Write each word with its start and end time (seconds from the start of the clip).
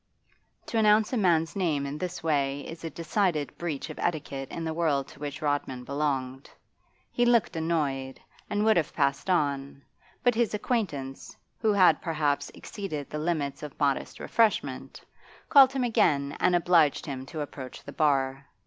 To 0.65 0.79
announce 0.79 1.13
a 1.13 1.15
man's 1.17 1.55
name 1.55 1.85
in 1.85 1.99
this 1.99 2.23
way 2.23 2.61
is 2.61 2.83
a 2.83 2.89
decided 2.89 3.55
breach 3.59 3.91
of 3.91 3.99
etiquette 3.99 4.49
in 4.49 4.63
the 4.63 4.73
world 4.73 5.07
to 5.09 5.19
which 5.19 5.43
Rodman 5.43 5.83
belonged. 5.83 6.49
He 7.11 7.23
looked 7.23 7.55
annoyed, 7.55 8.19
and 8.49 8.65
would 8.65 8.77
have 8.77 8.95
passed 8.95 9.29
on, 9.29 9.83
but 10.23 10.33
his 10.33 10.55
acquaintance, 10.55 11.37
who 11.59 11.71
had 11.73 12.01
perhaps 12.01 12.49
exceeded 12.55 13.11
the 13.11 13.19
limits 13.19 13.61
of 13.61 13.79
modest 13.79 14.19
refreshment, 14.19 14.99
called 15.49 15.71
him 15.71 15.83
again 15.83 16.35
and 16.39 16.55
obliged 16.55 17.05
him 17.05 17.23
to 17.27 17.41
approach 17.41 17.83
the 17.83 17.93
bar. 17.93 18.47